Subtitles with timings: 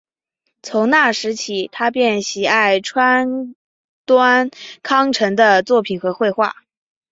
[0.63, 3.53] 从那时起他便喜爱川
[4.03, 4.49] 端
[4.81, 6.55] 康成的作品和绘画。